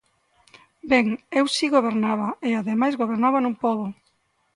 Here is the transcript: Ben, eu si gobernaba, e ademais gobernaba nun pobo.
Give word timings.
Ben, 0.91 1.05
eu 1.39 1.45
si 1.55 1.65
gobernaba, 1.75 2.27
e 2.47 2.49
ademais 2.61 2.97
gobernaba 3.01 3.37
nun 3.41 3.55
pobo. 3.63 3.85